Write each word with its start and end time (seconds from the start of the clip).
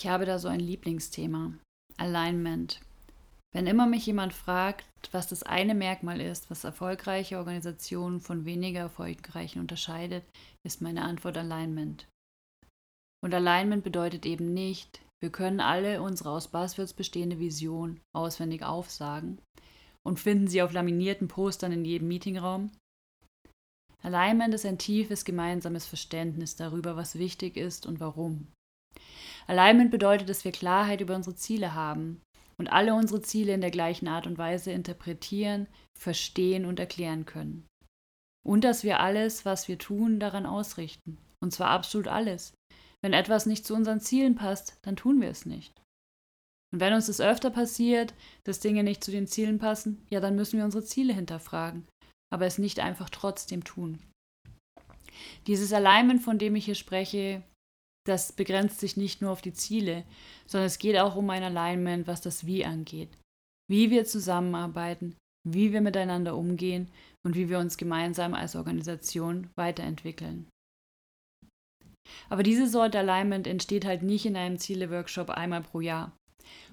Ich 0.00 0.06
habe 0.06 0.24
da 0.24 0.38
so 0.38 0.48
ein 0.48 0.60
Lieblingsthema. 0.60 1.52
Alignment. 1.98 2.80
Wenn 3.54 3.66
immer 3.66 3.84
mich 3.84 4.06
jemand 4.06 4.32
fragt, 4.32 4.86
was 5.12 5.26
das 5.26 5.42
eine 5.42 5.74
Merkmal 5.74 6.22
ist, 6.22 6.50
was 6.50 6.64
erfolgreiche 6.64 7.36
Organisationen 7.36 8.22
von 8.22 8.46
weniger 8.46 8.80
erfolgreichen 8.80 9.60
unterscheidet, 9.60 10.24
ist 10.66 10.80
meine 10.80 11.02
Antwort 11.02 11.36
Alignment. 11.36 12.08
Und 13.22 13.34
Alignment 13.34 13.84
bedeutet 13.84 14.24
eben 14.24 14.54
nicht, 14.54 15.02
wir 15.22 15.30
können 15.30 15.60
alle 15.60 16.00
unsere 16.00 16.30
aus 16.30 16.48
Buzzwords 16.48 16.94
bestehende 16.94 17.38
Vision 17.38 18.00
auswendig 18.16 18.62
aufsagen 18.62 19.38
und 20.02 20.18
finden 20.18 20.48
sie 20.48 20.62
auf 20.62 20.72
laminierten 20.72 21.28
Postern 21.28 21.72
in 21.72 21.84
jedem 21.84 22.08
Meetingraum. 22.08 22.72
Alignment 24.02 24.54
ist 24.54 24.64
ein 24.64 24.78
tiefes 24.78 25.26
gemeinsames 25.26 25.84
Verständnis 25.84 26.56
darüber, 26.56 26.96
was 26.96 27.18
wichtig 27.18 27.58
ist 27.58 27.84
und 27.84 28.00
warum. 28.00 28.46
Alignment 29.50 29.90
bedeutet, 29.90 30.28
dass 30.28 30.44
wir 30.44 30.52
Klarheit 30.52 31.00
über 31.00 31.16
unsere 31.16 31.34
Ziele 31.34 31.74
haben 31.74 32.22
und 32.56 32.68
alle 32.68 32.94
unsere 32.94 33.20
Ziele 33.20 33.52
in 33.52 33.60
der 33.60 33.72
gleichen 33.72 34.06
Art 34.06 34.28
und 34.28 34.38
Weise 34.38 34.70
interpretieren, 34.70 35.66
verstehen 35.98 36.64
und 36.64 36.78
erklären 36.78 37.26
können. 37.26 37.66
Und 38.46 38.62
dass 38.62 38.84
wir 38.84 39.00
alles, 39.00 39.44
was 39.44 39.66
wir 39.66 39.76
tun, 39.76 40.20
daran 40.20 40.46
ausrichten. 40.46 41.18
Und 41.42 41.52
zwar 41.52 41.70
absolut 41.70 42.06
alles. 42.06 42.54
Wenn 43.02 43.12
etwas 43.12 43.46
nicht 43.46 43.66
zu 43.66 43.74
unseren 43.74 44.00
Zielen 44.00 44.36
passt, 44.36 44.78
dann 44.82 44.94
tun 44.94 45.20
wir 45.20 45.28
es 45.28 45.46
nicht. 45.46 45.72
Und 46.72 46.78
wenn 46.78 46.92
uns 46.92 47.06
das 47.06 47.20
öfter 47.20 47.50
passiert, 47.50 48.14
dass 48.44 48.60
Dinge 48.60 48.84
nicht 48.84 49.02
zu 49.02 49.10
den 49.10 49.26
Zielen 49.26 49.58
passen, 49.58 50.06
ja, 50.10 50.20
dann 50.20 50.36
müssen 50.36 50.58
wir 50.58 50.64
unsere 50.64 50.84
Ziele 50.84 51.12
hinterfragen, 51.12 51.88
aber 52.32 52.46
es 52.46 52.58
nicht 52.58 52.78
einfach 52.78 53.10
trotzdem 53.10 53.64
tun. 53.64 53.98
Dieses 55.48 55.72
Alignment, 55.72 56.22
von 56.22 56.38
dem 56.38 56.54
ich 56.54 56.66
hier 56.66 56.76
spreche, 56.76 57.42
das 58.06 58.32
begrenzt 58.32 58.80
sich 58.80 58.96
nicht 58.96 59.20
nur 59.20 59.30
auf 59.30 59.42
die 59.42 59.52
Ziele, 59.52 60.04
sondern 60.46 60.66
es 60.66 60.78
geht 60.78 60.98
auch 60.98 61.16
um 61.16 61.28
ein 61.30 61.42
Alignment, 61.42 62.06
was 62.06 62.20
das 62.20 62.46
Wie 62.46 62.64
angeht. 62.64 63.10
Wie 63.68 63.90
wir 63.90 64.04
zusammenarbeiten, 64.04 65.16
wie 65.46 65.72
wir 65.72 65.80
miteinander 65.80 66.36
umgehen 66.36 66.88
und 67.24 67.34
wie 67.34 67.48
wir 67.48 67.58
uns 67.58 67.76
gemeinsam 67.76 68.34
als 68.34 68.56
Organisation 68.56 69.50
weiterentwickeln. 69.56 70.48
Aber 72.28 72.42
diese 72.42 72.66
Sorte 72.68 72.98
Alignment 72.98 73.46
entsteht 73.46 73.84
halt 73.84 74.02
nicht 74.02 74.26
in 74.26 74.36
einem 74.36 74.58
Ziele-Workshop 74.58 75.30
einmal 75.30 75.62
pro 75.62 75.80
Jahr, 75.80 76.16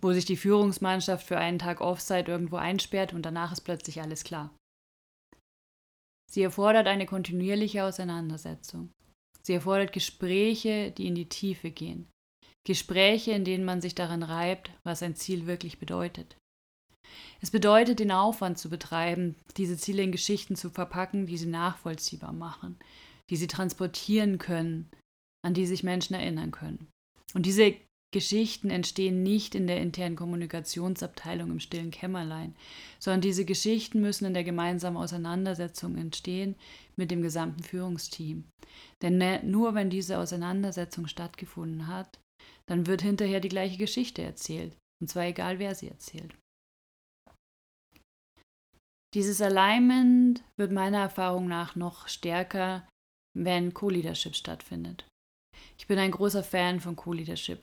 wo 0.00 0.12
sich 0.12 0.24
die 0.24 0.36
Führungsmannschaft 0.36 1.26
für 1.26 1.38
einen 1.38 1.58
Tag 1.58 1.80
Offsite 1.80 2.30
irgendwo 2.30 2.56
einsperrt 2.56 3.12
und 3.12 3.22
danach 3.22 3.52
ist 3.52 3.60
plötzlich 3.60 4.00
alles 4.00 4.24
klar. 4.24 4.54
Sie 6.30 6.42
erfordert 6.42 6.86
eine 6.86 7.06
kontinuierliche 7.06 7.84
Auseinandersetzung. 7.84 8.90
Sie 9.42 9.54
erfordert 9.54 9.92
Gespräche, 9.92 10.90
die 10.90 11.06
in 11.06 11.14
die 11.14 11.28
Tiefe 11.28 11.70
gehen. 11.70 12.08
Gespräche, 12.66 13.32
in 13.32 13.44
denen 13.44 13.64
man 13.64 13.80
sich 13.80 13.94
daran 13.94 14.22
reibt, 14.22 14.70
was 14.84 15.02
ein 15.02 15.16
Ziel 15.16 15.46
wirklich 15.46 15.78
bedeutet. 15.78 16.36
Es 17.40 17.50
bedeutet, 17.50 18.00
den 18.00 18.12
Aufwand 18.12 18.58
zu 18.58 18.68
betreiben, 18.68 19.34
diese 19.56 19.76
Ziele 19.76 20.02
in 20.02 20.12
Geschichten 20.12 20.56
zu 20.56 20.70
verpacken, 20.70 21.26
die 21.26 21.38
sie 21.38 21.46
nachvollziehbar 21.46 22.32
machen, 22.32 22.78
die 23.30 23.36
sie 23.36 23.46
transportieren 23.46 24.38
können, 24.38 24.90
an 25.44 25.54
die 25.54 25.66
sich 25.66 25.82
Menschen 25.82 26.14
erinnern 26.14 26.50
können. 26.50 26.88
Und 27.32 27.46
diese 27.46 27.74
Geschichten 28.12 28.70
entstehen 28.70 29.22
nicht 29.22 29.54
in 29.54 29.68
der 29.68 29.80
internen 29.80 30.16
Kommunikationsabteilung 30.16 31.50
im 31.50 31.60
stillen 31.60 31.92
Kämmerlein, 31.92 32.56
sondern 32.98 33.20
diese 33.20 33.44
Geschichten 33.44 34.00
müssen 34.00 34.24
in 34.24 34.34
der 34.34 34.42
gemeinsamen 34.42 34.96
Auseinandersetzung 34.96 35.96
entstehen 35.96 36.56
mit 36.96 37.12
dem 37.12 37.22
gesamten 37.22 37.62
Führungsteam. 37.62 38.44
Denn 39.00 39.48
nur 39.48 39.74
wenn 39.74 39.90
diese 39.90 40.18
Auseinandersetzung 40.18 41.06
stattgefunden 41.06 41.86
hat, 41.86 42.18
dann 42.66 42.86
wird 42.86 43.02
hinterher 43.02 43.40
die 43.40 43.48
gleiche 43.48 43.76
Geschichte 43.76 44.22
erzählt, 44.22 44.76
und 45.00 45.08
zwar 45.08 45.24
egal 45.24 45.58
wer 45.60 45.74
sie 45.74 45.88
erzählt. 45.88 46.34
Dieses 49.14 49.40
Alignment 49.40 50.44
wird 50.56 50.72
meiner 50.72 50.98
Erfahrung 50.98 51.48
nach 51.48 51.74
noch 51.74 52.06
stärker, 52.06 52.88
wenn 53.36 53.74
Co-Leadership 53.74 54.34
stattfindet. 54.36 55.06
Ich 55.78 55.86
bin 55.86 55.98
ein 55.98 56.12
großer 56.12 56.44
Fan 56.44 56.80
von 56.80 56.96
Co-Leadership. 56.96 57.60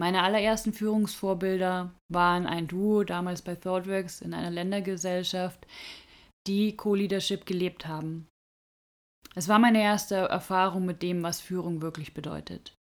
Meine 0.00 0.22
allerersten 0.22 0.72
Führungsvorbilder 0.72 1.92
waren 2.12 2.46
ein 2.46 2.68
Duo 2.68 3.02
damals 3.02 3.42
bei 3.42 3.56
ThoughtWorks 3.56 4.20
in 4.20 4.32
einer 4.32 4.50
Ländergesellschaft, 4.50 5.66
die 6.46 6.76
Co-Leadership 6.76 7.46
gelebt 7.46 7.86
haben. 7.86 8.28
Es 9.34 9.48
war 9.48 9.58
meine 9.58 9.82
erste 9.82 10.14
Erfahrung 10.14 10.86
mit 10.86 11.02
dem, 11.02 11.22
was 11.22 11.40
Führung 11.40 11.82
wirklich 11.82 12.14
bedeutet. 12.14 12.74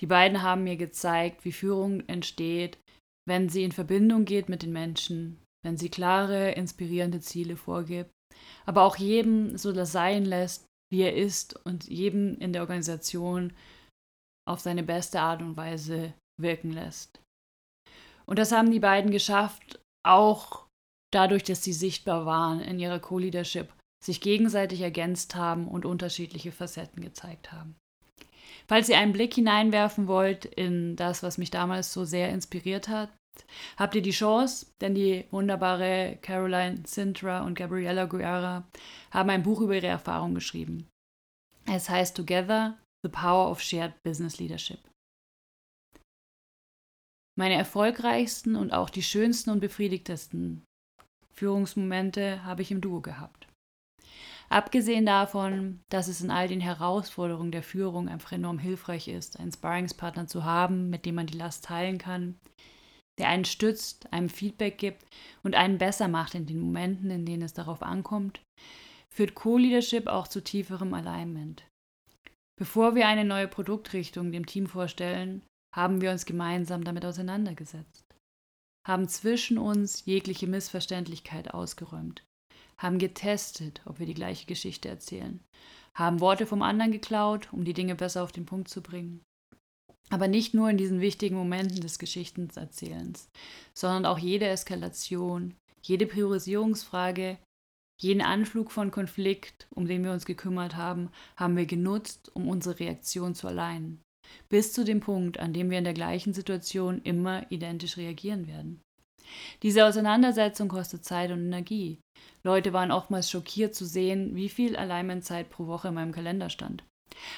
Die 0.00 0.06
beiden 0.06 0.42
haben 0.42 0.64
mir 0.64 0.76
gezeigt, 0.76 1.44
wie 1.44 1.52
Führung 1.52 2.06
entsteht, 2.08 2.78
wenn 3.26 3.48
sie 3.48 3.62
in 3.62 3.72
Verbindung 3.72 4.24
geht 4.24 4.48
mit 4.48 4.62
den 4.62 4.72
Menschen, 4.72 5.40
wenn 5.64 5.76
sie 5.76 5.88
klare, 5.88 6.52
inspirierende 6.52 7.20
Ziele 7.20 7.56
vorgibt, 7.56 8.10
aber 8.66 8.82
auch 8.82 8.96
jedem 8.96 9.56
so 9.56 9.72
das 9.72 9.92
sein 9.92 10.24
lässt, 10.24 10.66
wie 10.92 11.02
er 11.02 11.14
ist 11.14 11.64
und 11.64 11.84
jedem 11.88 12.36
in 12.38 12.52
der 12.52 12.62
Organisation 12.62 13.52
auf 14.46 14.60
seine 14.60 14.82
beste 14.82 15.20
Art 15.20 15.40
und 15.40 15.56
Weise 15.56 16.12
wirken 16.40 16.72
lässt. 16.72 17.20
Und 18.26 18.38
das 18.38 18.52
haben 18.52 18.70
die 18.70 18.80
beiden 18.80 19.10
geschafft, 19.10 19.80
auch 20.04 20.66
dadurch, 21.12 21.44
dass 21.44 21.62
sie 21.62 21.72
sichtbar 21.72 22.26
waren 22.26 22.60
in 22.60 22.78
ihrer 22.78 22.98
Co-Leadership, 22.98 23.72
sich 24.04 24.20
gegenseitig 24.20 24.80
ergänzt 24.80 25.34
haben 25.34 25.68
und 25.68 25.84
unterschiedliche 25.84 26.52
Facetten 26.52 27.02
gezeigt 27.02 27.52
haben. 27.52 27.76
Falls 28.66 28.88
ihr 28.88 28.98
einen 28.98 29.12
Blick 29.12 29.34
hineinwerfen 29.34 30.06
wollt 30.06 30.46
in 30.46 30.96
das, 30.96 31.22
was 31.22 31.38
mich 31.38 31.50
damals 31.50 31.92
so 31.92 32.04
sehr 32.04 32.30
inspiriert 32.30 32.88
hat, 32.88 33.10
habt 33.76 33.94
ihr 33.94 34.02
die 34.02 34.10
Chance, 34.10 34.66
denn 34.80 34.94
die 34.94 35.24
wunderbare 35.30 36.18
Caroline 36.22 36.82
Sintra 36.86 37.44
und 37.44 37.56
Gabriella 37.56 38.06
Guerra 38.06 38.66
haben 39.10 39.30
ein 39.30 39.42
Buch 39.42 39.60
über 39.60 39.74
ihre 39.74 39.88
Erfahrung 39.88 40.34
geschrieben. 40.34 40.88
Es 41.66 41.88
heißt 41.88 42.16
Together, 42.16 42.78
The 43.02 43.10
Power 43.10 43.50
of 43.50 43.60
Shared 43.60 43.94
Business 44.02 44.38
Leadership. 44.38 44.80
Meine 47.36 47.54
erfolgreichsten 47.54 48.54
und 48.54 48.72
auch 48.72 48.90
die 48.90 49.02
schönsten 49.02 49.50
und 49.50 49.60
befriedigtesten 49.60 50.64
Führungsmomente 51.32 52.44
habe 52.44 52.62
ich 52.62 52.70
im 52.70 52.80
Duo 52.80 53.00
gehabt. 53.00 53.48
Abgesehen 54.48 55.06
davon, 55.06 55.80
dass 55.90 56.06
es 56.06 56.20
in 56.20 56.30
all 56.30 56.46
den 56.46 56.60
Herausforderungen 56.60 57.50
der 57.50 57.62
Führung 57.62 58.08
einfach 58.08 58.32
enorm 58.32 58.58
hilfreich 58.58 59.08
ist, 59.08 59.40
einen 59.40 59.50
Sparringspartner 59.50 60.26
zu 60.26 60.44
haben, 60.44 60.90
mit 60.90 61.06
dem 61.06 61.16
man 61.16 61.26
die 61.26 61.36
Last 61.36 61.64
teilen 61.64 61.98
kann, 61.98 62.38
der 63.18 63.28
einen 63.28 63.44
stützt, 63.44 64.12
einem 64.12 64.28
Feedback 64.28 64.78
gibt 64.78 65.04
und 65.42 65.54
einen 65.54 65.78
besser 65.78 66.08
macht 66.08 66.34
in 66.34 66.46
den 66.46 66.60
Momenten, 66.60 67.10
in 67.10 67.26
denen 67.26 67.42
es 67.42 67.54
darauf 67.54 67.82
ankommt, 67.82 68.42
führt 69.12 69.34
Co-Leadership 69.34 70.06
auch 70.06 70.28
zu 70.28 70.42
tieferem 70.42 70.94
Alignment. 70.94 71.64
Bevor 72.56 72.94
wir 72.94 73.08
eine 73.08 73.24
neue 73.24 73.48
Produktrichtung 73.48 74.30
dem 74.30 74.46
Team 74.46 74.66
vorstellen, 74.66 75.42
haben 75.74 76.00
wir 76.00 76.12
uns 76.12 76.24
gemeinsam 76.24 76.84
damit 76.84 77.04
auseinandergesetzt, 77.04 78.04
haben 78.86 79.08
zwischen 79.08 79.58
uns 79.58 80.04
jegliche 80.04 80.46
Missverständlichkeit 80.46 81.52
ausgeräumt, 81.52 82.24
haben 82.78 82.98
getestet, 82.98 83.82
ob 83.84 83.98
wir 83.98 84.06
die 84.06 84.14
gleiche 84.14 84.46
Geschichte 84.46 84.88
erzählen, 84.88 85.40
haben 85.94 86.20
Worte 86.20 86.46
vom 86.46 86.62
anderen 86.62 86.92
geklaut, 86.92 87.52
um 87.52 87.64
die 87.64 87.74
Dinge 87.74 87.96
besser 87.96 88.22
auf 88.22 88.32
den 88.32 88.46
Punkt 88.46 88.68
zu 88.68 88.82
bringen. 88.82 89.22
Aber 90.10 90.28
nicht 90.28 90.54
nur 90.54 90.70
in 90.70 90.76
diesen 90.76 91.00
wichtigen 91.00 91.34
Momenten 91.34 91.80
des 91.80 91.98
Geschichtenerzählens, 91.98 93.28
sondern 93.74 94.06
auch 94.06 94.18
jede 94.18 94.46
Eskalation, 94.46 95.54
jede 95.82 96.06
Priorisierungsfrage, 96.06 97.38
jeden 98.00 98.22
Anflug 98.22 98.70
von 98.70 98.90
Konflikt, 98.90 99.66
um 99.70 99.86
den 99.86 100.04
wir 100.04 100.12
uns 100.12 100.26
gekümmert 100.26 100.76
haben, 100.76 101.10
haben 101.36 101.56
wir 101.56 101.66
genutzt, 101.66 102.30
um 102.34 102.48
unsere 102.48 102.78
Reaktion 102.80 103.34
zu 103.34 103.48
alleinen 103.48 104.04
bis 104.48 104.72
zu 104.72 104.84
dem 104.84 105.00
Punkt, 105.00 105.38
an 105.38 105.52
dem 105.52 105.70
wir 105.70 105.78
in 105.78 105.84
der 105.84 105.94
gleichen 105.94 106.32
Situation 106.32 107.00
immer 107.02 107.50
identisch 107.50 107.96
reagieren 107.96 108.46
werden. 108.46 108.80
Diese 109.62 109.86
Auseinandersetzung 109.86 110.68
kostet 110.68 111.04
Zeit 111.04 111.30
und 111.30 111.46
Energie. 111.46 111.98
Leute 112.42 112.72
waren 112.72 112.92
oftmals 112.92 113.30
schockiert 113.30 113.74
zu 113.74 113.84
sehen, 113.84 114.34
wie 114.34 114.48
viel 114.48 114.76
Alignment-Zeit 114.76 115.50
pro 115.50 115.66
Woche 115.66 115.88
in 115.88 115.94
meinem 115.94 116.12
Kalender 116.12 116.50
stand. 116.50 116.84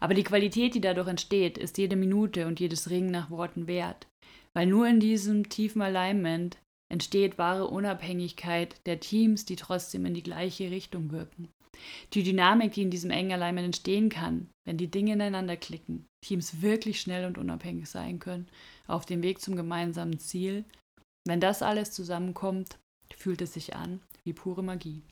Aber 0.00 0.14
die 0.14 0.24
Qualität, 0.24 0.74
die 0.74 0.80
dadurch 0.80 1.08
entsteht, 1.08 1.58
ist 1.58 1.78
jede 1.78 1.96
Minute 1.96 2.46
und 2.46 2.58
jedes 2.58 2.90
Ringen 2.90 3.10
nach 3.10 3.30
Worten 3.30 3.66
wert. 3.66 4.06
Weil 4.54 4.66
nur 4.66 4.88
in 4.88 4.98
diesem 4.98 5.48
tiefen 5.48 5.82
Alignment 5.82 6.58
entsteht 6.90 7.38
wahre 7.38 7.68
Unabhängigkeit 7.68 8.74
der 8.86 8.98
Teams, 8.98 9.44
die 9.44 9.56
trotzdem 9.56 10.06
in 10.06 10.14
die 10.14 10.22
gleiche 10.22 10.70
Richtung 10.70 11.12
wirken. 11.12 11.48
Die 12.14 12.22
Dynamik, 12.22 12.72
die 12.72 12.82
in 12.82 12.90
diesem 12.90 13.10
engen 13.10 13.32
Alignment 13.32 13.66
entstehen 13.66 14.08
kann, 14.08 14.48
wenn 14.66 14.78
die 14.78 14.90
Dinge 14.90 15.12
ineinander 15.12 15.56
klicken, 15.56 16.06
Teams 16.20 16.60
wirklich 16.62 17.00
schnell 17.00 17.24
und 17.26 17.38
unabhängig 17.38 17.88
sein 17.88 18.18
können, 18.18 18.48
auf 18.86 19.06
dem 19.06 19.22
Weg 19.22 19.40
zum 19.40 19.56
gemeinsamen 19.56 20.18
Ziel, 20.18 20.64
wenn 21.26 21.40
das 21.40 21.62
alles 21.62 21.92
zusammenkommt, 21.92 22.78
fühlt 23.16 23.42
es 23.42 23.54
sich 23.54 23.76
an 23.76 24.00
wie 24.24 24.32
pure 24.32 24.62
Magie. 24.62 25.02